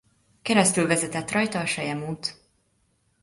Keresztül 0.41 0.87
vezetett 0.87 1.31
rajta 1.31 1.59
a 1.59 1.65
Selyemút. 1.65 2.49